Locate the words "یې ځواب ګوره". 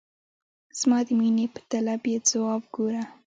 2.11-3.03